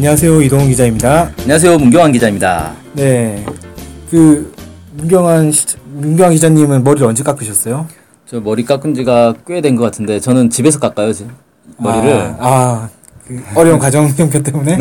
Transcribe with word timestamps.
안녕하세요 0.00 0.40
이동훈 0.40 0.68
기자입니다. 0.68 1.30
안녕하세요 1.40 1.76
문경환 1.76 2.12
기자입니다. 2.12 2.72
네, 2.94 3.44
그 4.10 4.50
문경환 4.94 5.52
시, 5.52 5.66
문경환 5.92 6.32
기자님은 6.32 6.82
머리를 6.84 7.06
언제 7.06 7.22
깎으셨어요? 7.22 7.86
저 8.24 8.40
머리 8.40 8.64
깎은 8.64 8.94
지가 8.94 9.34
꽤 9.46 9.60
된 9.60 9.76
것 9.76 9.82
같은데 9.84 10.18
저는 10.18 10.48
집에서 10.48 10.78
깎아요 10.78 11.12
지금 11.12 11.32
머리를 11.76 12.10
아, 12.38 12.38
아, 12.40 12.88
그 13.26 13.42
어려운 13.54 13.76
가정 13.78 14.08
형편 14.08 14.42
때문에 14.42 14.78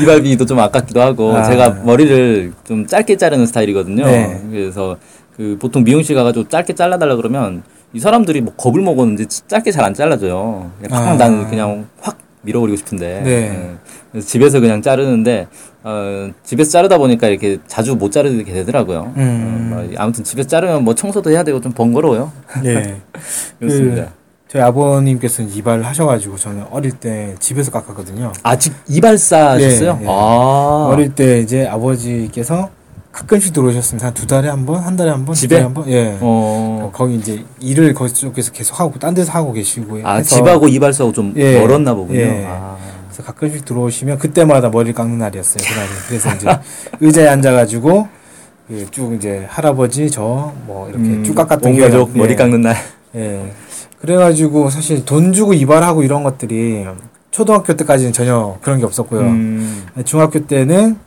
이발비도 0.00 0.46
좀 0.46 0.60
아깝기도 0.60 1.00
하고 1.00 1.34
아. 1.36 1.42
제가 1.42 1.80
머리를 1.84 2.52
좀 2.68 2.86
짧게 2.86 3.16
자르는 3.16 3.46
스타일이거든요. 3.46 4.04
네. 4.04 4.40
그래서 4.48 4.96
그 5.36 5.56
보통 5.60 5.82
미용실 5.82 6.14
가가지고 6.14 6.48
짧게 6.50 6.76
잘라달라 6.76 7.16
그러면 7.16 7.64
이 7.92 7.98
사람들이 7.98 8.42
뭐 8.42 8.54
겁을 8.54 8.80
먹었는지 8.80 9.26
짧게 9.48 9.72
잘 9.72 9.84
안 9.84 9.92
잘라줘요. 9.92 10.70
그냥 10.80 10.90
팍 10.90 11.08
아. 11.08 11.14
나는 11.14 11.48
그냥 11.50 11.86
확 12.00 12.16
밀어버리고 12.42 12.76
싶은데 12.76 13.22
네. 13.24 13.30
예. 13.30 13.76
집에서 14.24 14.60
그냥 14.60 14.82
자르는데 14.82 15.46
어, 15.82 16.30
집에서 16.44 16.70
자르다 16.70 16.98
보니까 16.98 17.28
이렇게 17.28 17.58
자주 17.66 17.94
못 17.96 18.10
자르게 18.10 18.52
되더라고요. 18.52 19.12
음. 19.16 19.70
어, 19.72 19.76
뭐 19.76 19.88
아무튼 19.98 20.24
집에서 20.24 20.48
자르면 20.48 20.84
뭐 20.84 20.94
청소도 20.94 21.30
해야 21.30 21.42
되고 21.42 21.60
좀 21.60 21.72
번거로워요. 21.72 22.32
네, 22.62 23.00
그렇습니다. 23.58 24.08
저희 24.48 24.62
아버님께서는 24.62 25.52
이발을 25.52 25.84
하셔가지고 25.84 26.36
저는 26.36 26.64
어릴 26.70 26.92
때 26.92 27.34
집에서 27.40 27.70
깎았거든요. 27.72 28.32
아 28.42 28.56
직 28.56 28.72
이발사 28.88 29.50
하셨어요? 29.50 29.94
네, 29.94 30.00
네. 30.00 30.06
아. 30.08 30.88
어릴 30.92 31.14
때 31.14 31.40
이제 31.40 31.66
아버지께서 31.66 32.70
가끔씩 33.12 33.52
들어오셨습니다. 33.54 34.06
한 34.08 34.14
두 34.14 34.26
달에 34.26 34.48
한 34.48 34.64
번, 34.66 34.78
한 34.82 34.94
달에 34.94 35.10
한 35.10 35.24
번, 35.24 35.34
두 35.34 35.40
집에? 35.40 35.60
한 35.60 35.72
번. 35.74 35.88
예. 35.90 36.16
어. 36.20 36.90
거기 36.92 37.16
이제 37.16 37.42
일을 37.60 37.94
거기서 37.94 38.30
계속 38.52 38.78
하고 38.78 38.98
딴 38.98 39.14
데서 39.14 39.32
하고 39.32 39.52
계시고 39.52 40.00
아, 40.04 40.22
집하고 40.22 40.68
이발사하고 40.68 41.12
좀 41.14 41.32
예. 41.36 41.58
멀었나 41.58 41.94
보군요. 41.94 42.20
예. 42.20 42.44
아. 42.46 42.65
그래서 43.16 43.32
가끔씩 43.32 43.64
들어오시면 43.64 44.18
그때마다 44.18 44.68
머리를 44.68 44.92
깎는 44.94 45.16
날이었어요. 45.18 45.64
그날이. 45.66 45.88
그래서 46.08 46.34
이제 46.34 46.46
의자에 47.00 47.28
앉아가지고 47.28 48.08
그쭉 48.68 49.14
이제 49.14 49.46
할아버지 49.48 50.10
저 50.10 50.52
뭐 50.66 50.88
이렇게 50.90 51.04
음, 51.04 51.24
쭉 51.24 51.34
깎았던 51.34 51.72
온 51.72 51.80
가족 51.80 52.10
나- 52.10 52.18
머리 52.18 52.32
예. 52.32 52.36
깎는 52.36 52.60
날. 52.60 52.76
예. 53.14 53.52
그래가지고 54.00 54.68
사실 54.68 55.04
돈 55.06 55.32
주고 55.32 55.54
이발하고 55.54 56.02
이런 56.02 56.24
것들이 56.24 56.84
초등학교 57.30 57.74
때까지는 57.74 58.12
전혀 58.12 58.58
그런 58.60 58.78
게 58.78 58.84
없었고요. 58.84 59.20
음. 59.22 59.86
중학교 60.04 60.46
때는 60.46 60.98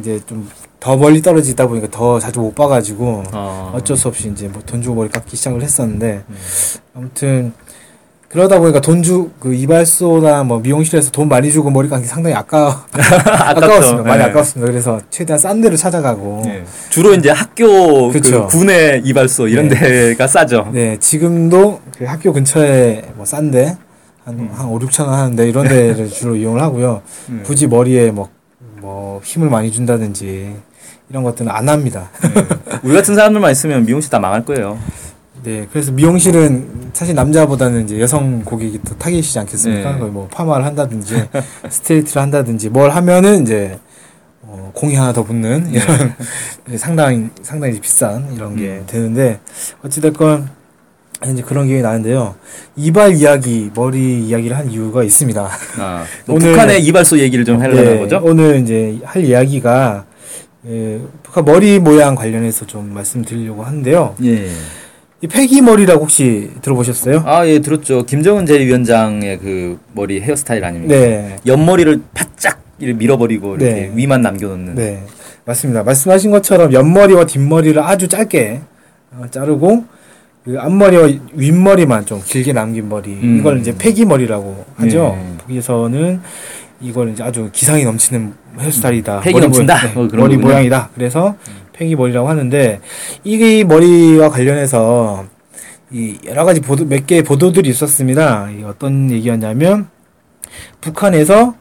이제 0.00 0.20
좀 0.26 0.48
더 0.80 0.96
멀리 0.96 1.20
떨어지다 1.20 1.66
보니까 1.66 1.88
더 1.90 2.18
자주 2.18 2.40
못 2.40 2.54
봐가지고 2.54 3.24
어. 3.34 3.72
어쩔 3.74 3.98
수 3.98 4.08
없이 4.08 4.30
이제 4.30 4.48
뭐 4.48 4.62
돈 4.64 4.80
주고 4.80 4.94
머리 4.94 5.10
깎기 5.10 5.36
시작을 5.36 5.60
했었는데 5.60 6.24
음. 6.26 6.36
아무튼 6.96 7.52
그러다 8.30 8.58
보니까 8.60 8.80
돈 8.80 9.02
주 9.02 9.30
그 9.40 9.52
이발소나 9.54 10.44
뭐 10.44 10.60
미용실에서 10.60 11.10
돈 11.10 11.28
많이 11.28 11.50
주고 11.50 11.70
머리 11.70 11.88
깎기 11.88 12.06
상당히 12.06 12.36
아까 12.36 12.86
아까웠습니다. 12.94 14.04
많이 14.04 14.22
네. 14.22 14.28
아까웠습니다. 14.28 14.70
그래서 14.70 15.00
최대한 15.10 15.38
싼 15.38 15.60
데로 15.60 15.76
찾아가고 15.76 16.42
예. 16.46 16.64
주로 16.90 17.12
이제 17.14 17.30
학교 17.30 18.08
그 18.08 18.12
그쵸. 18.20 18.46
군의 18.46 19.02
이발소 19.04 19.48
이런 19.48 19.68
네. 19.68 20.10
데가 20.10 20.28
싸죠. 20.28 20.68
네 20.72 20.96
지금도 20.98 21.80
그 21.98 22.04
학교 22.04 22.32
근처에 22.32 23.02
뭐 23.16 23.24
싼데 23.24 23.76
한, 24.24 24.50
한 24.52 24.66
5, 24.68 24.78
6천 24.78 25.06
원 25.06 25.14
하는데 25.18 25.48
이런 25.48 25.66
데를 25.66 26.06
주로 26.12 26.36
이용을 26.36 26.60
하고요. 26.62 27.02
음. 27.30 27.42
굳이 27.44 27.66
머리에 27.66 28.10
뭐, 28.12 28.28
뭐 28.80 29.20
힘을 29.24 29.48
많이 29.50 29.72
준다든지 29.72 30.54
이런 31.08 31.24
것들은 31.24 31.50
안 31.50 31.68
합니다. 31.68 32.10
우리 32.84 32.94
같은 32.94 33.16
사람들만 33.16 33.50
있으면 33.50 33.84
미용실 33.86 34.10
다 34.10 34.20
망할 34.20 34.44
거예요. 34.44 34.78
네, 35.42 35.66
그래서 35.72 35.90
미용실은 35.90 36.68
사실 37.00 37.14
남자보다는 37.14 37.84
이제 37.84 37.98
여성 37.98 38.42
고객이 38.44 38.82
더 38.84 38.94
타겟이지 38.96 39.38
않겠습니까? 39.38 39.92
네. 39.92 39.98
거의 40.00 40.10
뭐 40.10 40.28
파마를 40.28 40.66
한다든지 40.66 41.14
스트레이트를 41.70 42.20
한다든지 42.20 42.68
뭘 42.68 42.90
하면은 42.90 43.40
이제 43.42 43.78
어, 44.42 44.70
공이 44.74 44.96
하나 44.96 45.10
더 45.10 45.24
붙는 45.24 45.72
이런 45.72 46.14
상당히 46.76 47.30
상당히 47.40 47.80
비싼 47.80 48.34
이런 48.34 48.54
게 48.54 48.68
음. 48.68 48.84
되는데 48.86 49.40
어찌됐건 49.82 50.50
이제 51.32 51.40
그런 51.40 51.68
기억이 51.68 51.80
나는데요. 51.80 52.34
이발 52.76 53.14
이야기, 53.14 53.70
머리 53.74 54.22
이야기를 54.26 54.54
한 54.58 54.70
이유가 54.70 55.02
있습니다. 55.02 55.48
아. 55.78 56.04
뭐 56.26 56.36
오늘- 56.36 56.50
북한의 56.50 56.84
이발소 56.84 57.18
얘기를 57.20 57.46
좀 57.46 57.62
하려는 57.62 57.82
네, 57.82 57.98
거죠? 57.98 58.20
오늘 58.22 58.60
이제 58.60 58.98
할 59.04 59.24
이야기가 59.24 60.04
예, 60.66 61.00
북한 61.22 61.46
머리 61.46 61.78
모양 61.78 62.14
관련해서 62.14 62.66
좀 62.66 62.92
말씀드리려고 62.92 63.64
하는데요. 63.64 64.16
예. 64.22 64.50
이 65.22 65.26
폐기 65.26 65.60
머리라고 65.60 66.02
혹시 66.04 66.50
들어보셨어요? 66.62 67.24
아, 67.26 67.46
예, 67.46 67.58
들었죠. 67.58 68.04
김정은 68.06 68.46
제1위원장의 68.46 69.38
그 69.40 69.78
머리 69.92 70.20
헤어스타일 70.20 70.64
아닙니까? 70.64 70.94
네. 70.94 71.36
옆머리를 71.46 72.00
바짝 72.14 72.62
이렇게 72.78 72.96
밀어버리고 72.96 73.56
이렇게 73.56 73.72
네. 73.72 73.92
위만 73.94 74.22
남겨놓는. 74.22 74.74
네. 74.76 75.02
맞습니다. 75.44 75.82
말씀하신 75.82 76.30
것처럼 76.30 76.72
옆머리와 76.72 77.26
뒷머리를 77.26 77.82
아주 77.82 78.08
짧게 78.08 78.60
어, 79.12 79.24
자르고 79.30 79.84
그 80.44 80.56
앞머리와 80.58 81.10
윗머리만 81.34 82.06
좀 82.06 82.22
길게 82.24 82.54
남긴 82.54 82.88
머리. 82.88 83.10
음. 83.12 83.38
이걸 83.40 83.58
이제 83.60 83.74
폐기 83.76 84.06
머리라고 84.06 84.64
하죠. 84.76 85.18
네. 85.20 85.36
거기서는 85.46 86.20
이걸 86.80 87.10
이제 87.10 87.22
아주 87.22 87.50
기상이 87.52 87.84
넘치는 87.84 88.32
헤어스타일이다. 88.58 89.20
폐기 89.20 89.34
머리 89.34 89.44
넘친다? 89.48 89.74
모양- 89.94 89.98
어, 89.98 90.08
그런 90.08 90.28
머리. 90.28 90.36
모양이다. 90.38 90.88
그래서 90.94 91.36
폐기 91.80 91.96
머리라고 91.96 92.28
하는데 92.28 92.80
이 93.24 93.64
머리와 93.64 94.28
관련해서 94.28 95.24
이 95.90 96.18
여러 96.26 96.44
가지 96.44 96.60
보도 96.60 96.84
몇 96.84 97.06
개의 97.06 97.22
보도들이 97.22 97.70
있었습니다. 97.70 98.50
이 98.50 98.62
어떤 98.64 99.10
얘기였냐면 99.10 99.88
북한에서 100.82 101.54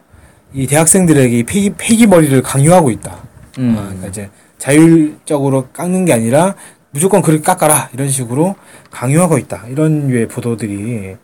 이 0.54 0.68
대학생들에게 0.68 1.38
이 1.38 1.44
폐기 1.44 1.70
폐기 1.78 2.06
머리를 2.06 2.42
강요하고 2.42 2.92
있다. 2.92 3.24
음. 3.60 3.76
아, 3.78 3.84
그러니까 3.84 4.08
이제 4.08 4.30
자율적으로 4.58 5.68
깎는 5.72 6.04
게 6.04 6.12
아니라 6.12 6.56
무조건 6.92 7.22
그렇게 7.22 7.42
깎아라 7.42 7.90
이런 7.94 8.10
식으로 8.10 8.56
강요하고 8.92 9.38
있다. 9.38 9.68
이런 9.70 10.10
류의 10.10 10.28
보도들이 10.28 11.16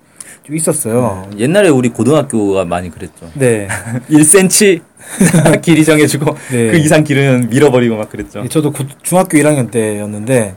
좀 0.44 0.56
있었어요. 0.56 1.30
옛날에 1.38 1.68
우리 1.68 1.90
고등학교가 1.90 2.64
많이 2.64 2.90
그랬죠. 2.92 3.30
네. 3.34 3.68
1cm 4.10 4.82
길이 5.62 5.86
정해주고 5.86 6.26
네. 6.52 6.72
그 6.72 6.78
이상 6.78 7.04
길은 7.04 7.50
밀어버리고 7.50 7.96
막 7.98 8.10
그랬죠. 8.10 8.42
예, 8.44 8.48
저도 8.48 8.72
고- 8.72 8.84
중학교 9.04 9.38
1학년 9.38 9.72
때였는데 9.72 10.56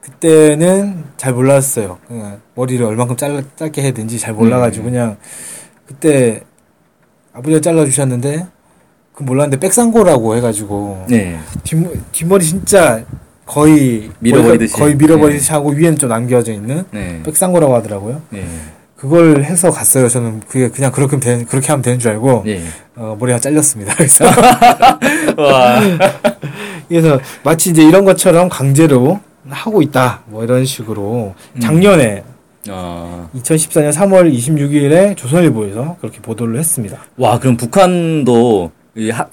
그때는 0.00 1.04
잘 1.16 1.32
몰랐어요. 1.32 1.98
그냥 2.08 2.40
머리를 2.54 2.84
얼만큼 2.84 3.16
짧, 3.16 3.44
짧게 3.56 3.82
해야 3.82 3.90
되는지 3.92 4.18
잘 4.18 4.34
몰라가지고 4.34 4.86
음. 4.86 4.90
그냥 4.90 5.16
그때 5.86 6.42
아버지가 7.32 7.60
잘라주셨는데 7.60 8.46
그 9.14 9.22
몰랐는데 9.22 9.60
백상고라고 9.60 10.36
해가지고 10.36 11.04
네. 11.08 11.38
뒷머, 11.64 11.90
뒷머리 12.12 12.44
진짜 12.44 13.04
거의 13.44 14.10
밀어버리듯이. 14.20 14.74
거의 14.74 14.94
밀어버리듯이 14.96 15.52
하고 15.52 15.70
위에는 15.70 15.98
좀 15.98 16.08
남겨져 16.08 16.52
있는 16.52 16.84
네. 16.90 17.20
백상고라고 17.24 17.74
하더라고요. 17.76 18.22
네. 18.30 18.46
그걸 19.00 19.44
해서 19.44 19.70
갔어요. 19.70 20.08
저는 20.08 20.40
그게 20.46 20.68
그냥 20.68 20.92
그렇게 20.92 21.12
하면 21.12 21.20
되는, 21.20 21.46
그렇게 21.46 21.68
하면 21.68 21.80
되는 21.80 21.98
줄 21.98 22.10
알고 22.10 22.42
네. 22.44 22.60
어, 22.96 23.16
머리가 23.18 23.38
잘렸습니다. 23.38 23.94
그래서 23.96 24.26
와. 25.38 25.80
그래서 26.86 27.18
마치 27.42 27.70
이제 27.70 27.82
이런 27.82 28.04
것처럼 28.04 28.50
강제로 28.50 29.18
하고 29.48 29.80
있다. 29.80 30.20
뭐 30.26 30.44
이런 30.44 30.66
식으로 30.66 31.34
작년에 31.60 32.24
어. 32.68 33.30
2014년 33.36 33.90
3월 33.90 34.30
26일에 34.34 35.16
조선일보에서 35.16 35.96
그렇게 35.98 36.20
보도를 36.20 36.58
했습니다. 36.58 36.98
와, 37.16 37.38
그럼 37.38 37.56
북한도 37.56 38.70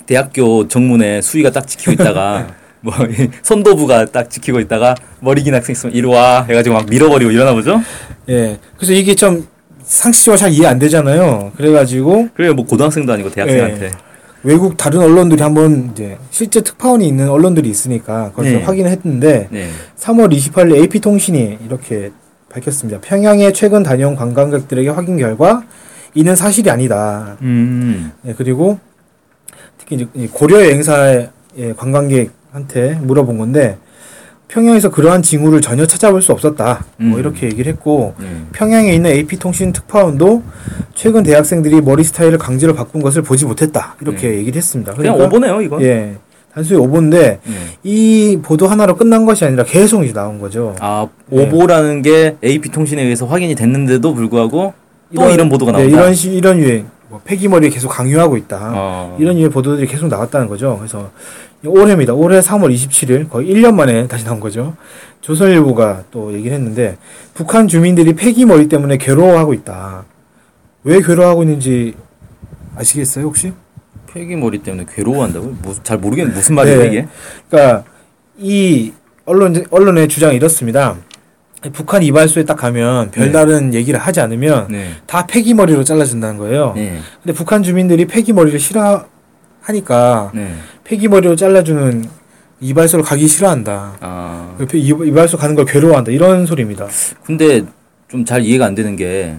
대학교 0.05 0.69
정문에 0.69 1.21
수위가 1.21 1.51
딱 1.51 1.67
지키고 1.67 1.91
있다가 1.91 2.47
뭐이 2.79 3.31
선도부가 3.41 4.05
딱 4.05 4.29
지키고 4.29 4.61
있다가 4.61 4.95
머리 5.19 5.43
긴 5.43 5.55
학생 5.55 5.73
있으면 5.73 5.93
이리 5.93 6.07
와 6.07 6.43
해가지고 6.43 6.75
막 6.75 6.85
밀어버리고 6.89 7.31
이러나 7.31 7.53
보죠? 7.53 7.81
예. 8.29 8.59
그래서 8.77 8.93
이게 8.93 9.13
좀 9.13 9.45
상식적으로 9.87 10.37
잘 10.37 10.51
이해 10.51 10.67
안 10.67 10.77
되잖아요. 10.79 11.51
그래가지고 11.55 12.29
그래요, 12.35 12.53
뭐 12.53 12.65
고등학생도 12.65 13.11
아니고 13.13 13.31
대학생한테. 13.31 13.91
외국 14.43 14.77
다른 14.77 14.99
언론들이 14.99 15.41
한번 15.41 15.89
이제 15.91 16.17
실제 16.29 16.61
특파원이 16.61 17.07
있는 17.07 17.29
언론들이 17.29 17.69
있으니까 17.69 18.29
그걸 18.29 18.45
좀 18.45 18.53
네. 18.59 18.63
확인을 18.63 18.91
했는데 18.91 19.47
네. 19.49 19.69
3월 19.97 20.31
28일 20.31 20.75
AP통신이 20.75 21.59
이렇게 21.65 22.11
밝혔습니다. 22.49 23.01
평양에 23.01 23.51
최근 23.51 23.83
다녀온 23.83 24.15
관광객들에게 24.15 24.89
확인 24.89 25.17
결과 25.17 25.63
이는 26.13 26.35
사실이 26.35 26.69
아니다. 26.69 27.37
음. 27.41 28.11
네, 28.21 28.33
그리고 28.37 28.79
특히 29.77 29.95
이제 29.95 30.07
이 30.13 30.27
고려 30.27 30.61
여행사의 30.61 31.29
관광객 31.75 32.31
한테 32.51 32.93
물어본 33.01 33.37
건데 33.37 33.77
평양에서 34.47 34.89
그러한 34.89 35.21
징후를 35.21 35.61
전혀 35.61 35.85
찾아볼 35.85 36.21
수 36.21 36.31
없었다. 36.31 36.85
뭐 36.97 37.17
음. 37.17 37.19
이렇게 37.19 37.47
얘기를 37.47 37.71
했고 37.71 38.15
음. 38.19 38.47
평양에 38.53 38.93
있는 38.93 39.11
AP통신 39.11 39.73
특파원도 39.73 40.43
최근 40.95 41.23
대학생들이 41.23 41.81
머리 41.81 42.03
스타일을 42.03 42.37
강제로 42.37 42.73
바꾼 42.73 43.01
것을 43.01 43.21
보지 43.21 43.45
못했다. 43.45 43.95
이렇게 44.01 44.35
얘기를 44.35 44.57
했습니다. 44.57 44.93
그냥 44.93 45.15
그러니까 45.15 45.27
오보네요 45.27 45.61
이거. 45.61 45.81
예. 45.83 46.15
단순히 46.53 46.79
오보인데 46.79 47.39
예. 47.45 47.53
이 47.83 48.39
보도 48.41 48.67
하나로 48.67 48.95
끝난 48.95 49.25
것이 49.25 49.45
아니라 49.45 49.63
계속 49.63 50.03
이제 50.03 50.13
나온 50.13 50.39
거죠. 50.39 50.75
아 50.79 51.07
네. 51.27 51.45
오보라는 51.45 52.01
게 52.01 52.37
AP 52.43 52.69
통신에 52.69 53.03
의해서 53.03 53.25
확인이 53.25 53.53
됐는데도 53.53 54.13
불구하고 54.13 54.73
또 55.15 55.29
이런, 55.29 55.49
보도가 55.49 55.73
네, 55.73 55.77
나온다. 55.79 55.97
이런 55.97 56.13
시, 56.13 56.31
이런 56.31 56.57
유행, 56.57 56.87
뭐 57.09 57.21
폐기머리 57.23 57.69
계속 57.69 57.89
강요하고 57.89 58.37
있다. 58.37 58.71
어. 58.75 59.17
이런 59.19 59.37
유의 59.37 59.49
보도들이 59.49 59.87
계속 59.87 60.07
나왔다는 60.07 60.47
거죠. 60.47 60.75
그래서 60.77 61.11
올해입니다. 61.65 62.13
올해 62.13 62.39
3월 62.39 62.73
27일 62.73 63.29
거의 63.29 63.47
1년 63.49 63.73
만에 63.73 64.07
다시 64.07 64.25
나온 64.25 64.39
거죠. 64.39 64.75
조선일보가 65.21 66.03
또 66.11 66.33
얘기를 66.33 66.55
했는데 66.55 66.97
북한 67.33 67.67
주민들이 67.67 68.13
폐기머리 68.13 68.67
때문에 68.67 68.97
괴로워하고 68.97 69.53
있다. 69.53 70.05
왜 70.83 71.01
괴로워하고 71.01 71.43
있는지 71.43 71.95
아시겠어요 72.75 73.25
혹시? 73.25 73.53
폐기머리 74.13 74.59
때문에 74.59 74.85
괴로워한다고? 74.93 75.55
뭐, 75.61 75.75
잘 75.83 75.97
모르겠는데 75.97 76.37
무슨 76.37 76.55
말이에요 76.55 76.79
네. 76.79 76.87
이게? 76.87 77.07
그러니까 77.49 77.83
이 78.37 78.93
언론 79.25 79.65
언론의 79.69 80.07
주장이 80.07 80.35
이렇습니다. 80.35 80.95
북한 81.73 82.03
이발소에 82.03 82.45
딱 82.45 82.55
가면 82.55 83.11
별다른 83.11 83.73
얘기를 83.73 83.99
하지 83.99 84.21
않으면 84.21 84.67
네. 84.69 84.91
다 85.07 85.25
폐기머리로 85.25 85.83
잘라준다는 85.83 86.37
거예요. 86.37 86.73
네. 86.75 86.99
근데 87.23 87.33
북한 87.35 87.63
주민들이 87.63 88.05
폐기머리를 88.05 88.59
싫어하니까 88.59 90.31
네. 90.35 90.53
폐기머리로 90.87 91.35
잘라주는 91.35 92.05
이발소를 92.59 93.03
가기 93.05 93.27
싫어한다. 93.27 93.97
아. 93.99 94.55
그 94.57 94.77
이- 94.77 94.87
이발소 94.87 95.37
가는 95.37 95.53
걸 95.55 95.65
괴로워한다. 95.65 96.11
이런 96.11 96.45
소리입니다. 96.45 96.87
근데 97.25 97.63
좀 98.09 98.23
잘 98.25 98.41
이해가 98.41 98.65
안 98.65 98.73
되는 98.73 98.95
게 98.95 99.35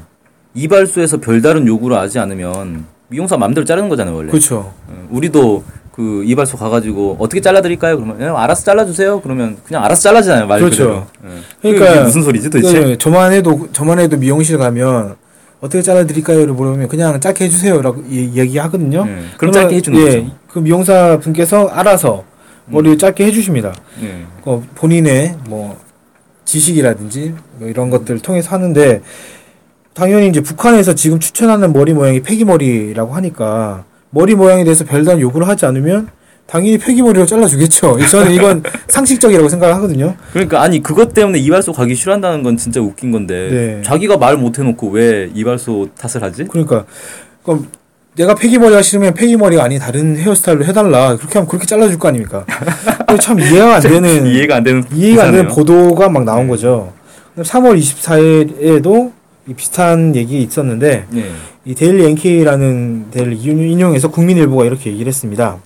이발소에서 0.54 1.18
별다른 1.20 1.66
요구를 1.66 1.96
하지 1.96 2.18
않으면 2.18 2.84
미용사 3.08 3.36
마음대로 3.38 3.64
자르는 3.64 3.88
거잖아요 3.88 4.14
원래. 4.14 4.30
그렇죠. 4.30 4.72
어, 4.86 5.06
우리도 5.10 5.64
그 5.92 6.22
이발소 6.26 6.58
가가지고 6.58 7.16
어떻게 7.18 7.40
잘라드릴까요? 7.40 7.96
그러면 7.96 8.20
예, 8.20 8.26
알아서 8.26 8.62
잘라주세요. 8.64 9.20
그러면 9.22 9.56
그냥 9.66 9.84
알아서 9.84 10.02
잘라잖아요 10.02 10.46
말 10.46 10.60
그렇죠. 10.60 11.06
그대로. 11.22 11.34
예. 11.64 11.72
그러니까 11.72 12.04
무슨 12.04 12.22
소리지 12.22 12.50
도대체? 12.50 12.78
네, 12.80 12.98
저만 12.98 13.32
해도 13.32 13.68
저만 13.72 13.98
해도 13.98 14.18
미용실 14.18 14.58
가면 14.58 15.16
어떻게 15.60 15.82
잘라드릴까요를 15.82 16.52
물어보면 16.55 16.88
그냥 16.88 17.19
짧게 17.20 17.46
해주세요라고 17.46 18.05
이- 18.08 18.32
얘기하거든요. 18.37 19.05
예. 19.08 19.22
그럼 19.37 19.52
짧게 19.52 19.76
해주는 19.76 19.99
예, 20.00 20.05
거죠. 20.05 20.19
음. 20.19 20.32
그 20.49 20.58
미용사 20.60 21.19
분께서 21.19 21.66
알아서 21.69 22.25
머리를 22.66 22.99
짧게 22.99 23.25
해주십니다. 23.26 23.75
예. 24.02 24.25
그 24.44 24.62
본인의 24.75 25.37
뭐 25.49 25.76
지식이라든지 26.44 27.34
뭐 27.58 27.69
이런 27.69 27.90
것들을 27.90 28.20
통해서 28.20 28.50
하는데 28.50 29.02
당연히 29.94 30.28
이제 30.28 30.40
북한에서 30.40 30.94
지금 30.94 31.19
추천하는 31.19 31.72
머리 31.72 31.93
모양이 31.93 32.22
폐기 32.22 32.44
머리라고 32.44 33.14
하니까 33.14 33.84
머리 34.10 34.34
모양에 34.37 34.62
대해서 34.64 34.84
별다른 34.84 35.20
요구를 35.20 35.49
하지 35.49 35.66
않으면 35.66 36.08
당연히 36.48 36.78
폐기머리로 36.78 37.26
잘라주겠죠. 37.26 37.98
저는 38.10 38.32
이건 38.32 38.62
상식적이라고 38.88 39.50
생각을 39.50 39.74
하거든요. 39.76 40.16
그러니까 40.32 40.62
아니 40.62 40.82
그것 40.82 41.12
때문에 41.12 41.38
이발소 41.38 41.74
가기 41.74 41.94
싫어한다는 41.94 42.42
건 42.42 42.56
진짜 42.56 42.80
웃긴 42.80 43.12
건데 43.12 43.48
네. 43.50 43.82
자기가 43.84 44.16
말 44.16 44.38
못 44.38 44.58
해놓고 44.58 44.88
왜 44.90 45.28
이발소 45.34 45.88
탓을 45.98 46.22
하지? 46.22 46.44
그러니까 46.44 46.86
그럼 47.42 47.68
내가 48.16 48.34
패기머리가 48.34 48.81
싫으면 48.80 49.12
패기머리가 49.14 49.62
아닌 49.62 49.78
다른 49.78 50.16
헤어스타일로 50.16 50.64
해달라. 50.64 51.16
그렇게 51.16 51.34
하면 51.34 51.48
그렇게 51.48 51.66
잘라줄 51.66 51.98
거 51.98 52.08
아닙니까? 52.08 52.46
참 53.20 53.38
이해가 53.40 53.74
안 53.76 53.80
되는 53.82 54.26
이해가 54.26 54.56
안 54.56 54.64
되는 54.64 54.84
이해가 54.94 55.24
안 55.24 55.32
되는. 55.32 55.48
보도가 55.48 56.08
막 56.08 56.24
나온 56.24 56.48
거죠. 56.48 56.92
3월 57.36 57.78
24일에도 57.78 59.12
비슷한 59.56 60.16
얘기 60.16 60.42
있었는데 60.42 61.06
예. 61.14 61.24
이 61.64 61.74
데일리 61.74 62.04
NK라는 62.06 63.06
데를 63.10 63.34
인용해서 63.34 64.08
국민일보가 64.10 64.64
이렇게 64.64 64.90
얘기를 64.90 65.08
했습니다. 65.08 65.58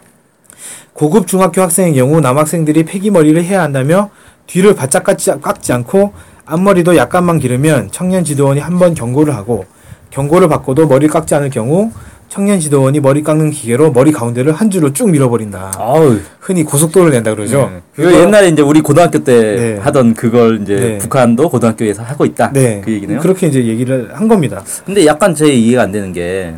고급 1.02 1.26
중학교 1.26 1.60
학생의 1.62 1.94
경우 1.94 2.20
남학생들이 2.20 2.84
패기머리를 2.84 3.42
해야 3.42 3.62
한다며 3.62 4.10
뒤를 4.46 4.76
바짝 4.76 5.02
깎지, 5.02 5.72
않고 5.72 6.12
앞머리도 6.46 6.96
약간만 6.96 7.40
기르면 7.40 7.88
청년 7.90 8.22
지도원이 8.22 8.60
한 8.60 8.78
번 8.78 8.94
경고를 8.94 9.34
하고 9.34 9.64
경고를 10.10 10.46
받고도 10.46 10.86
머리를 10.86 11.08
깎지 11.12 11.34
않을 11.34 11.50
경우 11.50 11.90
청년 12.28 12.60
지도원이 12.60 13.00
머리 13.00 13.24
깎는 13.24 13.50
기계로 13.50 13.90
머리 13.90 14.12
가운데를 14.12 14.52
한 14.52 14.70
줄로 14.70 14.92
쭉 14.92 15.10
밀어버린다. 15.10 15.72
아우 15.76 16.18
흔히 16.38 16.62
고속도로를 16.62 17.12
낸다 17.14 17.34
그러죠. 17.34 17.68
네. 17.72 17.80
그 17.96 18.20
옛날에 18.20 18.50
이제 18.50 18.62
우리 18.62 18.80
고등학교 18.80 19.24
때 19.24 19.56
네. 19.56 19.78
하던 19.78 20.14
그걸 20.14 20.62
이제 20.62 20.76
네. 20.76 20.98
북한도 20.98 21.48
고등학교에서 21.48 22.04
하고 22.04 22.24
있다. 22.24 22.52
네. 22.52 22.80
그 22.84 22.92
얘기네요. 22.92 23.18
그렇게 23.18 23.48
이제 23.48 23.64
얘기를 23.66 24.08
한 24.14 24.28
겁니다. 24.28 24.62
근데 24.86 25.04
약간 25.04 25.34
제 25.34 25.52
이해가 25.52 25.82
안 25.82 25.90
되는 25.90 26.12
게, 26.12 26.54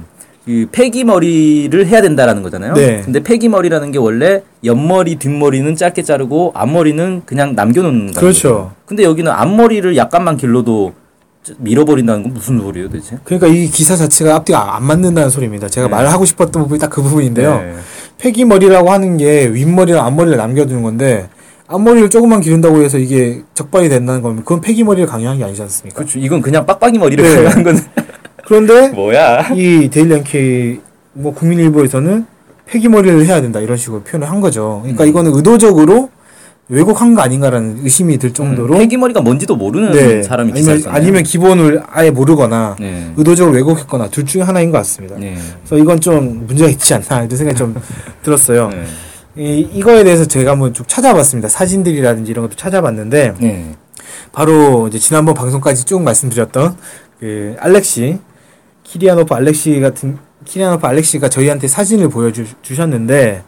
이 0.46 0.66
폐기머리를 0.70 1.86
해야 1.86 2.02
된다라는 2.02 2.42
거잖아요. 2.42 2.74
네. 2.74 3.00
근데 3.02 3.22
폐기머리라는 3.22 3.92
게 3.92 3.98
원래 3.98 4.42
옆머리, 4.62 5.16
뒷머리는 5.16 5.74
짧게 5.74 6.02
자르고 6.02 6.52
앞머리는 6.54 7.22
그냥 7.24 7.54
남겨놓는 7.54 8.08
거죠. 8.08 8.20
그렇죠. 8.20 8.72
근데 8.84 9.04
여기는 9.04 9.30
앞머리를 9.30 9.96
약간만 9.96 10.36
길러도 10.36 10.92
밀어버린다는 11.58 12.22
건 12.24 12.34
무슨 12.34 12.58
소리예요, 12.58 12.88
도대체? 12.88 13.18
그러니까 13.24 13.46
이 13.48 13.68
기사 13.68 13.96
자체가 13.96 14.34
앞뒤가 14.36 14.76
안 14.76 14.84
맞는다는 14.84 15.30
소리입니다. 15.30 15.68
제가 15.68 15.86
네. 15.88 15.90
말하고 15.90 16.24
싶었던 16.26 16.62
부분이 16.62 16.78
딱 16.78 16.90
그 16.90 17.02
부분인데요. 17.02 17.56
네. 17.56 17.74
폐기머리라고 18.18 18.90
하는 18.90 19.16
게 19.16 19.46
윗머리랑 19.48 20.04
앞머리를 20.06 20.36
남겨두는 20.36 20.82
건데 20.82 21.28
앞머리를 21.66 22.10
조금만 22.10 22.40
기른다고 22.42 22.82
해서 22.82 22.98
이게 22.98 23.42
적발이 23.54 23.88
된다는 23.88 24.20
거면 24.20 24.38
그건 24.38 24.60
폐기머리를 24.60 25.06
강요한 25.06 25.38
게 25.38 25.44
아니지 25.44 25.62
않습니까? 25.62 25.96
그렇죠. 25.96 26.18
이건 26.18 26.40
그냥 26.42 26.66
빡빡이 26.66 26.98
머리를 26.98 27.24
네. 27.24 27.46
한 27.46 27.62
건데. 27.62 27.82
그런데 28.46 28.88
뭐야? 28.88 29.50
이 29.54 29.88
데일리 29.90 30.14
NK 30.14 30.80
뭐 31.14 31.32
국민일보에서는 31.34 32.26
폐기머리를 32.66 33.26
해야 33.26 33.40
된다 33.40 33.60
이런 33.60 33.76
식으로 33.76 34.02
표현을 34.02 34.30
한 34.30 34.40
거죠. 34.40 34.80
그러니까 34.82 35.04
음. 35.04 35.08
이거는 35.08 35.34
의도적으로 35.34 36.10
왜곡한 36.68 37.14
거 37.14 37.20
아닌가라는 37.20 37.80
의심이 37.82 38.16
들 38.16 38.32
정도로 38.32 38.78
패기머리가 38.78 39.20
뭔지도 39.20 39.54
모르는 39.54 39.92
네. 39.92 40.22
사람이 40.22 40.52
아니면. 40.52 40.82
아니면 40.86 41.22
기본을 41.22 41.82
아예 41.90 42.10
모르거나 42.10 42.76
네. 42.80 43.12
의도적으로 43.16 43.54
왜곡했거나 43.54 44.08
둘 44.08 44.24
중에 44.24 44.42
하나인 44.42 44.70
것 44.70 44.78
같습니다. 44.78 45.16
네. 45.18 45.36
그래서 45.62 45.82
이건 45.82 46.00
좀 46.00 46.46
문제가 46.46 46.70
있지 46.70 46.94
않나 46.94 47.24
이런 47.24 47.36
생각이 47.36 47.58
좀 47.58 47.74
들었어요. 48.24 48.70
네. 48.70 48.84
이, 49.36 49.68
이거에 49.74 50.04
대해서 50.04 50.24
제가 50.24 50.52
한번 50.52 50.72
쭉 50.72 50.88
찾아봤습니다. 50.88 51.48
사진들이라든지 51.48 52.30
이런 52.30 52.46
것도 52.46 52.56
찾아봤는데 52.56 53.34
네. 53.38 53.74
바로 54.32 54.88
이제 54.88 54.98
지난번 54.98 55.34
방송까지 55.34 55.84
쭉 55.84 56.02
말씀드렸던 56.02 56.76
그 57.20 57.56
알렉시 57.58 58.18
키리아노프 58.84 59.34
알렉시 59.34 59.80
같은 59.80 60.18
키리아노프 60.44 60.86
알렉시가 60.86 61.28
저희한테 61.28 61.68
사진을 61.68 62.08
보여주셨는데 62.08 63.42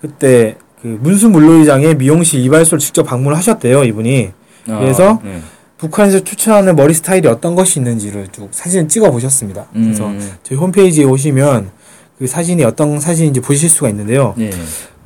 그때 0.00 0.56
그 0.80 0.98
문수 1.00 1.28
물로이장의 1.28 1.96
미용실 1.96 2.40
이발소를 2.40 2.78
직접 2.78 3.02
방문하셨대요 3.02 3.84
이분이 3.84 4.32
그래서 4.66 5.14
아, 5.14 5.20
네. 5.24 5.40
북한에서 5.78 6.20
추천하는 6.20 6.76
머리 6.76 6.92
스타일이 6.92 7.26
어떤 7.26 7.54
것이 7.54 7.80
있는지를 7.80 8.28
쭉 8.28 8.48
사진을 8.50 8.88
찍어 8.88 9.10
보셨습니다. 9.10 9.66
그래서 9.72 10.08
음. 10.08 10.32
저희 10.42 10.58
홈페이지에 10.58 11.04
오시면 11.04 11.70
그 12.18 12.26
사진이 12.26 12.62
어떤 12.64 13.00
사진인지 13.00 13.40
보실 13.40 13.70
수가 13.70 13.88
있는데요. 13.88 14.34
네. 14.36 14.50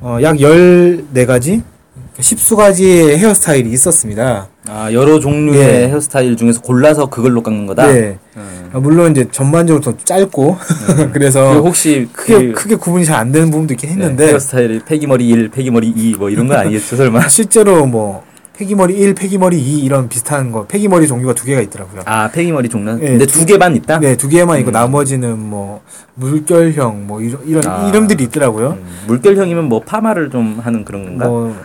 어, 0.01 0.19
약 0.21 0.35
14가지? 0.35 1.63
10수가지의 2.19 3.17
헤어스타일이 3.17 3.69
있었습니다. 3.71 4.47
아 4.67 4.91
여러 4.93 5.19
종류의 5.19 5.59
네. 5.67 5.87
헤어스타일 5.89 6.35
중에서 6.37 6.61
골라서 6.61 7.07
그걸로 7.07 7.43
깎는 7.43 7.65
거다. 7.67 7.87
네. 7.91 8.17
음. 8.37 8.69
아, 8.73 8.79
물론 8.79 9.11
이제 9.11 9.27
전반적으로 9.31 9.81
더 9.83 9.93
짧고, 10.03 10.57
그래서 11.13 11.49
그리고 11.51 11.67
혹시 11.67 12.07
크게, 12.13 12.47
그, 12.47 12.53
크게 12.53 12.75
구분이 12.75 13.05
잘 13.05 13.15
안 13.15 13.31
되는 13.31 13.49
부분도 13.49 13.73
있긴 13.75 13.89
네, 13.89 13.95
했는데, 13.95 14.27
헤어스타일이 14.27 14.79
폐기머리 14.85 15.27
1, 15.29 15.49
폐기머리 15.49 15.87
2 15.95 16.15
뭐 16.17 16.29
이런 16.29 16.47
건 16.47 16.57
아니겠죠 16.57 16.95
설마? 16.97 17.27
실제로 17.29 17.85
뭐, 17.85 18.23
폐기머리 18.57 18.93
1, 18.97 19.13
폐기머리 19.15 19.57
2 19.57 19.79
이런 19.79 20.09
비슷한 20.09 20.51
거, 20.51 20.65
폐기머리 20.65 21.07
종류가 21.07 21.33
두 21.33 21.45
개가 21.45 21.61
있더라고요. 21.61 22.01
아 22.05 22.29
폐기머리 22.31 22.67
종류. 22.69 22.93
네, 22.95 23.09
근데 23.11 23.25
두- 23.25 23.39
두 23.39 23.45
개만 23.45 23.75
있다. 23.75 23.99
네, 23.99 24.15
두 24.17 24.27
개만 24.29 24.59
있고 24.59 24.71
음. 24.71 24.73
나머지는 24.73 25.37
뭐, 25.39 25.81
물결형, 26.15 27.07
뭐, 27.07 27.21
이런, 27.21 27.41
이런 27.45 27.65
아. 27.67 27.87
이름들이 27.89 28.23
있더라고요. 28.25 28.77
음, 28.81 28.85
물결형이면 29.07 29.65
뭐 29.65 29.81
파마를 29.81 30.29
좀 30.29 30.59
하는 30.61 30.83
그런 30.85 31.05
건가? 31.05 31.27
뭐 31.27 31.55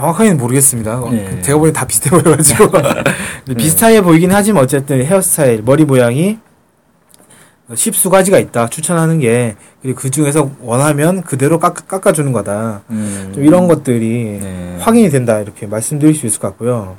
정확하게는 0.00 0.36
모르겠습니다. 0.36 1.00
어, 1.00 1.10
네. 1.10 1.40
제가 1.40 1.56
보기엔 1.56 1.72
다 1.72 1.86
비슷해 1.86 2.10
보여가지고 2.10 2.70
비슷하게 3.56 4.02
보이긴 4.02 4.30
하지만 4.30 4.62
어쨌든 4.62 5.02
헤어스타일 5.02 5.62
머리 5.64 5.86
모양이 5.86 6.38
십수가지가 7.74 8.38
있다 8.38 8.68
추천하는 8.68 9.18
게 9.20 9.56
그리고 9.80 9.98
그 9.98 10.10
중에서 10.10 10.50
원하면 10.60 11.22
그대로 11.22 11.58
깎, 11.58 11.88
깎아 11.88 12.12
주는 12.12 12.30
거다. 12.32 12.82
음. 12.90 13.30
좀 13.34 13.42
이런 13.42 13.66
것들이 13.68 14.38
네. 14.42 14.76
확인이 14.80 15.08
된다 15.08 15.40
이렇게 15.40 15.66
말씀드릴 15.66 16.14
수 16.14 16.26
있을 16.26 16.40
것 16.40 16.48
같고요. 16.48 16.98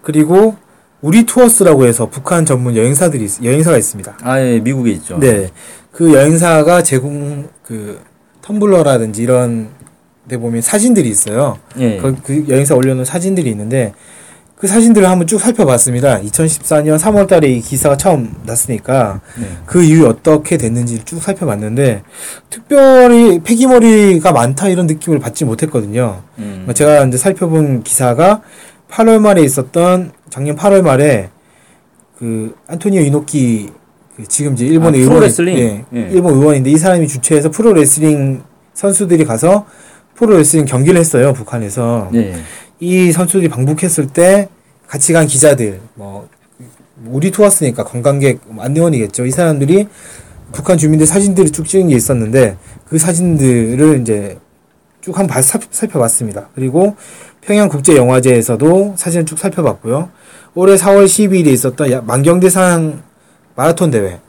그리고 0.00 0.56
우리 1.02 1.26
투어스라고 1.26 1.84
해서 1.84 2.08
북한 2.08 2.46
전문 2.46 2.74
여행사들이 2.74 3.22
있- 3.24 3.44
여행사가 3.44 3.76
있습니다. 3.76 4.16
아 4.22 4.40
예 4.40 4.60
미국에 4.60 4.90
있죠. 4.92 5.18
네, 5.18 5.50
그 5.92 6.14
여행사가 6.14 6.82
제공 6.82 7.50
그 7.62 8.00
텀블러라든지 8.40 9.18
이런 9.18 9.68
보면 10.28 10.62
사진들이 10.62 11.08
있어요. 11.08 11.58
예. 11.78 11.98
그, 11.98 12.16
그 12.22 12.44
여행사 12.48 12.74
올려놓은 12.74 13.04
사진들이 13.04 13.50
있는데 13.50 13.92
그 14.56 14.68
사진들을 14.68 15.08
한번 15.08 15.26
쭉 15.26 15.38
살펴봤습니다. 15.38 16.20
2014년 16.20 16.98
3월달에 16.98 17.44
이 17.44 17.60
기사가 17.60 17.96
처음 17.96 18.34
났으니까 18.46 19.20
네. 19.38 19.46
그 19.66 19.82
이후에 19.82 20.06
어떻게 20.06 20.56
됐는지를 20.56 21.04
쭉 21.04 21.20
살펴봤는데 21.20 22.02
특별히 22.48 23.40
폐기머리가 23.40 24.32
많다 24.32 24.68
이런 24.68 24.86
느낌을 24.86 25.18
받지 25.18 25.44
못했거든요. 25.44 26.22
음. 26.38 26.66
제가 26.72 27.04
이제 27.04 27.18
살펴본 27.18 27.82
기사가 27.82 28.40
8월 28.90 29.18
말에 29.20 29.42
있었던 29.42 30.12
작년 30.30 30.56
8월 30.56 30.82
말에 30.82 31.30
그 32.18 32.54
안토니오 32.68 33.02
이노키 33.02 33.70
그 34.16 34.26
지금 34.28 34.54
이제 34.54 34.64
일본의 34.64 35.00
아, 35.00 35.02
의원 35.02 35.16
프로레슬링? 35.16 35.58
예, 35.58 35.84
예. 35.92 36.08
일본 36.12 36.34
의원인데 36.34 36.70
이 36.70 36.78
사람이 36.78 37.08
주최해서 37.08 37.50
프로 37.50 37.72
레슬링 37.72 38.42
선수들이 38.72 39.24
가서 39.24 39.66
프로레슬링 40.16 40.64
경기를 40.66 40.98
했어요 41.00 41.32
북한에서 41.32 42.08
네. 42.12 42.34
이 42.80 43.12
선수들이 43.12 43.48
방북했을 43.48 44.06
때 44.08 44.48
같이 44.86 45.12
간 45.12 45.26
기자들 45.26 45.80
뭐 45.94 46.28
우리 47.06 47.30
투어스니까 47.30 47.84
관광객 47.84 48.40
안내원이겠죠 48.58 49.26
이 49.26 49.30
사람들이 49.30 49.88
북한 50.52 50.78
주민들 50.78 51.06
사진들을 51.06 51.50
쭉 51.50 51.66
찍은 51.66 51.88
게 51.88 51.96
있었는데 51.96 52.56
그 52.88 52.98
사진들을 52.98 54.00
이제 54.00 54.38
쭉 55.00 55.18
한번 55.18 55.42
살- 55.42 55.60
살펴봤습니다. 55.70 56.48
그리고 56.54 56.96
평양국제영화제에서도 57.42 58.94
사진을 58.96 59.26
쭉 59.26 59.38
살펴봤고요. 59.38 60.08
올해 60.54 60.76
4월 60.76 61.04
12일에 61.06 61.48
있었던 61.48 61.90
야- 61.90 62.00
만경대상 62.06 63.02
마라톤 63.56 63.90
대회 63.90 64.20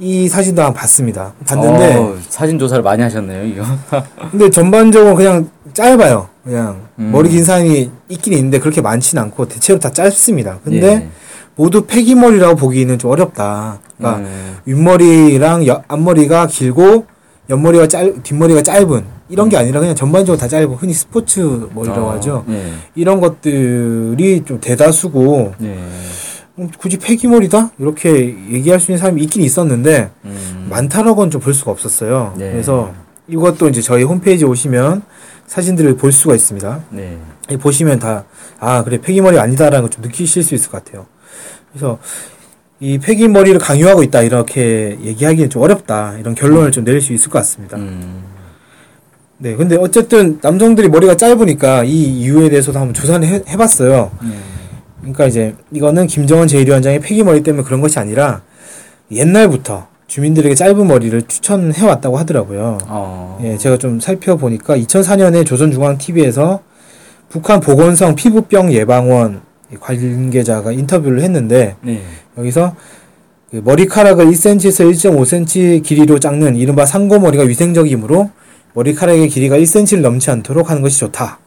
이 0.00 0.28
사진도 0.28 0.62
한번 0.62 0.80
봤습니다. 0.80 1.32
봤는데 1.46 1.94
어, 1.96 2.16
사진 2.28 2.58
조사를 2.58 2.82
많이 2.82 3.02
하셨네요, 3.02 3.44
이거. 3.44 3.64
근데 4.30 4.48
전반적으로 4.48 5.14
그냥 5.16 5.48
짧아요. 5.74 6.28
그냥 6.44 6.82
음. 6.98 7.10
머리 7.12 7.28
긴 7.30 7.44
사람이 7.44 7.90
있긴 8.08 8.32
있는데 8.34 8.58
그렇게 8.60 8.80
많지는 8.80 9.22
않고 9.24 9.48
대체로 9.48 9.78
다 9.78 9.90
짧습니다. 9.90 10.58
근데 10.64 10.86
예. 10.86 11.08
모두 11.56 11.84
폐기머리라고 11.86 12.54
보기는 12.56 12.96
좀 12.98 13.10
어렵다. 13.10 13.80
그러니까 13.96 14.20
음. 14.22 14.56
윗머리랑 14.66 15.66
여- 15.66 15.82
앞머리가 15.88 16.46
길고 16.46 17.06
옆머리가 17.50 17.88
짧 17.88 18.22
뒷머리가 18.22 18.62
짧은 18.62 19.04
이런 19.30 19.48
게 19.48 19.56
아니라 19.56 19.80
그냥 19.80 19.94
전반적으로 19.96 20.38
다 20.38 20.46
짧고 20.46 20.76
흔히 20.76 20.94
스포츠 20.94 21.40
머리라고 21.74 22.02
어, 22.06 22.12
하죠. 22.12 22.44
예. 22.50 22.72
이런 22.94 23.20
것들이 23.20 24.42
좀 24.46 24.60
대다수고 24.60 25.54
예. 25.62 25.76
음, 26.58 26.70
굳이 26.78 26.98
폐기머리다 26.98 27.70
이렇게 27.78 28.10
얘기할 28.50 28.80
수 28.80 28.90
있는 28.90 28.98
사람이 28.98 29.22
있긴 29.22 29.42
있었는데 29.42 30.10
음. 30.24 30.66
많다라고는 30.70 31.30
좀 31.30 31.40
볼 31.40 31.54
수가 31.54 31.70
없었어요. 31.70 32.34
네. 32.36 32.50
그래서 32.50 32.92
이것도 33.28 33.68
이제 33.68 33.80
저희 33.80 34.02
홈페이지 34.02 34.44
오시면 34.44 35.02
사진들을 35.46 35.96
볼 35.96 36.12
수가 36.12 36.34
있습니다. 36.34 36.80
네. 36.90 37.16
이 37.50 37.56
보시면 37.56 37.98
다, 37.98 38.24
아, 38.58 38.82
그래, 38.84 39.00
폐기머리 39.00 39.38
아니다라는 39.38 39.82
걸 39.82 39.90
좀 39.90 40.02
느끼실 40.02 40.42
수 40.42 40.54
있을 40.54 40.70
것 40.70 40.84
같아요. 40.84 41.06
그래서, 41.72 41.98
이 42.80 42.98
폐기머리를 42.98 43.58
강요하고 43.58 44.02
있다, 44.02 44.22
이렇게 44.22 44.98
얘기하기는 45.02 45.48
좀 45.48 45.62
어렵다, 45.62 46.16
이런 46.18 46.34
결론을 46.34 46.70
좀 46.72 46.84
내릴 46.84 47.00
수 47.00 47.14
있을 47.14 47.30
것 47.30 47.38
같습니다. 47.38 47.78
음. 47.78 48.24
네, 49.38 49.54
근데 49.56 49.76
어쨌든 49.76 50.38
남성들이 50.42 50.88
머리가 50.88 51.16
짧으니까 51.16 51.84
이 51.84 51.90
이유에 52.20 52.50
대해서도 52.50 52.78
한번 52.78 52.92
조사를 52.92 53.26
해, 53.26 53.42
해봤어요. 53.48 54.10
예. 54.24 54.28
그러니까 55.08 55.26
이제 55.26 55.54
이거는 55.72 56.06
김정은 56.06 56.46
제1위원장의 56.46 57.02
폐기머리 57.02 57.42
때문에 57.42 57.64
그런 57.64 57.80
것이 57.80 57.98
아니라 57.98 58.42
옛날부터 59.10 59.86
주민들에게 60.06 60.54
짧은 60.54 60.86
머리를 60.86 61.22
추천해 61.22 61.84
왔다고 61.84 62.18
하더라고요. 62.18 62.78
어. 62.86 63.38
예, 63.42 63.56
제가 63.56 63.78
좀 63.78 64.00
살펴보니까 64.00 64.76
2004년에 64.76 65.46
조선중앙TV에서 65.46 66.60
북한 67.28 67.60
보건성 67.60 68.14
피부병 68.14 68.72
예방원 68.72 69.42
관계자가 69.80 70.72
인터뷰를 70.72 71.20
했는데 71.22 71.76
네. 71.82 72.02
여기서 72.38 72.74
그 73.50 73.60
머리카락을 73.64 74.26
1cm에서 74.26 74.90
1.5cm 74.90 75.82
길이로 75.82 76.18
깎는 76.18 76.56
이른바 76.56 76.86
상고머리가 76.86 77.44
위생적이므로 77.44 78.30
머리카락의 78.74 79.28
길이가 79.28 79.56
1cm를 79.58 80.00
넘지 80.00 80.30
않도록 80.30 80.70
하는 80.70 80.82
것이 80.82 80.98
좋다. 81.00 81.38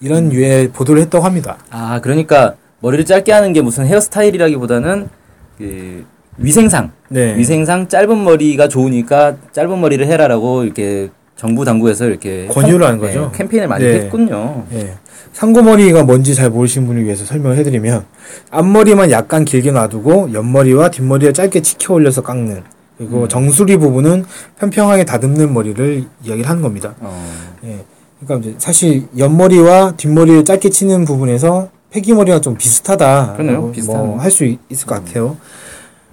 이런 0.00 0.32
유의 0.32 0.68
보도를 0.68 1.02
했다고 1.02 1.24
합니다. 1.24 1.58
아, 1.70 2.00
그러니까 2.00 2.56
머리를 2.84 3.06
짧게 3.06 3.32
하는 3.32 3.54
게 3.54 3.62
무슨 3.62 3.86
헤어스타일이라기보다는 3.86 5.08
그 5.56 6.04
위생상, 6.36 6.90
네. 7.08 7.34
위생상 7.34 7.88
짧은 7.88 8.22
머리가 8.24 8.68
좋으니까 8.68 9.36
짧은 9.52 9.80
머리를 9.80 10.06
해라라고 10.06 10.64
이렇게 10.64 11.08
정부 11.34 11.64
당국에서 11.64 12.04
이렇게 12.04 12.46
권유를 12.48 12.86
캠- 12.86 12.98
거죠. 12.98 13.30
네, 13.32 13.38
캠페인을 13.38 13.68
많이 13.68 13.84
네. 13.84 13.94
했군요. 14.00 14.66
예. 14.74 14.96
상고머리가 15.32 16.04
뭔지 16.04 16.34
잘 16.34 16.50
모르시는 16.50 16.86
분을 16.86 17.04
위해서 17.04 17.24
설명을 17.24 17.56
해드리면 17.56 18.04
앞머리만 18.50 19.10
약간 19.10 19.46
길게 19.46 19.70
놔두고 19.72 20.34
옆머리와 20.34 20.90
뒷머리를 20.90 21.32
짧게 21.32 21.62
치켜 21.62 21.94
올려서 21.94 22.20
깎는 22.22 22.62
그리고 22.98 23.26
정수리 23.28 23.78
부분은 23.78 24.26
평평하게 24.58 25.04
다듬는 25.04 25.54
머리를 25.54 26.04
이야기를 26.22 26.48
하는 26.50 26.60
겁니다. 26.60 26.94
어. 27.00 27.26
예. 27.64 27.78
그러니까 28.20 28.46
이제 28.50 28.56
사실 28.58 29.04
옆머리와 29.16 29.94
뒷머리를 29.96 30.44
짧게 30.44 30.68
치는 30.68 31.06
부분에서 31.06 31.70
폐기머리가 31.94 32.40
좀 32.40 32.56
비슷하다. 32.56 33.34
그러네요. 33.34 33.70
비슷하네요. 33.70 34.06
뭐할 34.06 34.30
수 34.30 34.44
있을 34.68 34.86
것 34.86 34.96
같아요. 34.96 35.36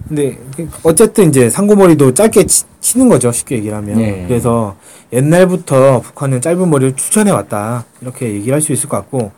근데 0.06 0.38
그 0.56 0.68
어쨌든 0.84 1.28
이제 1.28 1.50
상고머리도 1.50 2.14
짧게 2.14 2.46
치, 2.46 2.64
치는 2.80 3.08
거죠. 3.08 3.32
쉽게 3.32 3.56
얘기를 3.56 3.76
하면. 3.76 4.00
예. 4.00 4.24
그래서 4.28 4.76
옛날부터 5.12 6.00
북한은 6.00 6.40
짧은 6.40 6.70
머리를 6.70 6.94
추천해 6.94 7.32
왔다. 7.32 7.84
이렇게 8.00 8.32
얘기를 8.32 8.54
할수 8.54 8.72
있을 8.72 8.88
것 8.88 8.96
같고 8.98 9.32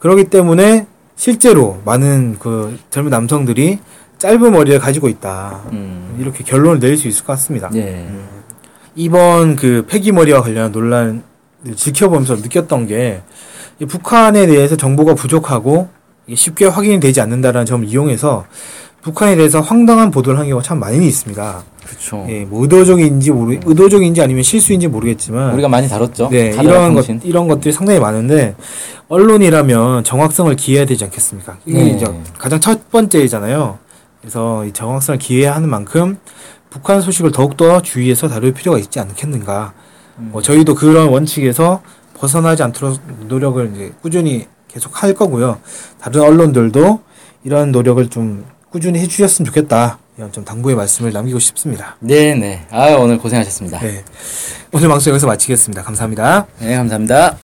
그렇기 0.00 0.24
때문에 0.24 0.86
실제로 1.14 1.80
많은 1.84 2.36
그 2.40 2.76
젊은 2.90 3.10
남성들이 3.10 3.78
짧은 4.18 4.50
머리를 4.52 4.78
가지고 4.80 5.08
있다. 5.08 5.62
음. 5.72 6.16
이렇게 6.18 6.42
결론을 6.42 6.80
내릴 6.80 6.96
수 6.96 7.06
있을 7.06 7.24
것 7.24 7.34
같습니다. 7.34 7.70
예. 7.74 8.08
이번 8.96 9.54
그 9.54 9.86
폐기머리와 9.88 10.42
관련한 10.42 10.72
논란을 10.72 11.22
지켜보면서 11.74 12.36
느꼈던 12.36 12.86
게, 12.86 13.22
이 13.22 13.22
북한에 13.88 14.46
대해서 14.46 14.76
정보가 14.76 15.14
부족하고 15.14 15.88
쉽게 16.32 16.66
확인이 16.66 17.00
되지 17.00 17.20
않는다라는 17.20 17.66
점을 17.66 17.86
이용해서 17.86 18.44
북한에 19.02 19.36
대해서 19.36 19.60
황당한 19.60 20.10
보도를 20.10 20.38
하는 20.38 20.48
경우가 20.48 20.64
참 20.64 20.80
많이 20.80 21.06
있습니다. 21.06 21.62
그렇죠. 21.84 22.24
예, 22.30 22.46
뭐 22.46 22.62
의도적인지 22.62 23.30
모르, 23.32 23.58
의도적인지 23.64 24.22
아니면 24.22 24.42
실수인지 24.42 24.88
모르겠지만, 24.88 25.52
우리가 25.52 25.68
많이 25.68 25.86
다뤘죠. 25.86 26.30
네, 26.30 26.56
이런 26.58 26.94
것. 26.94 27.06
이런 27.22 27.46
것들이 27.46 27.72
상당히 27.72 28.00
많은데, 28.00 28.54
언론이라면 29.08 30.04
정확성을 30.04 30.56
기해야 30.56 30.86
되지 30.86 31.04
않겠습니까? 31.04 31.58
이게 31.66 31.78
네. 31.78 31.90
이제 31.90 32.06
가장 32.38 32.60
첫 32.60 32.90
번째잖아요. 32.90 33.78
그래서 34.22 34.64
이 34.64 34.72
정확성을 34.72 35.18
기해야 35.18 35.54
하는 35.54 35.68
만큼 35.68 36.16
북한 36.70 37.02
소식을 37.02 37.30
더욱더 37.30 37.82
주의해서 37.82 38.28
다룰 38.28 38.54
필요가 38.54 38.78
있지 38.78 38.98
않겠는가. 38.98 39.74
음. 40.18 40.30
뭐 40.32 40.40
저희도 40.40 40.74
그런 40.74 41.08
원칙에서 41.08 41.82
벗어나지 42.24 42.62
않도록 42.62 42.98
노력을 43.28 43.70
이제 43.74 43.92
꾸준히 44.00 44.46
계속 44.66 45.02
할 45.02 45.12
거고요. 45.12 45.60
다른 46.00 46.22
언론들도 46.22 47.00
이런 47.44 47.70
노력을 47.70 48.08
좀 48.08 48.46
꾸준히 48.70 48.98
해주셨으면 49.00 49.44
좋겠다. 49.46 49.98
이런 50.16 50.32
좀 50.32 50.42
당부의 50.44 50.74
말씀을 50.74 51.12
남기고 51.12 51.38
싶습니다. 51.38 51.96
네, 52.00 52.34
네. 52.34 52.66
아, 52.70 52.92
오늘 52.92 53.18
고생하셨습니다. 53.18 53.78
네, 53.80 53.92
네. 53.92 54.04
오늘 54.72 54.88
방송 54.88 55.10
여기서 55.10 55.26
마치겠습니다. 55.26 55.82
감사합니다. 55.82 56.46
감사합니다. 56.58 57.43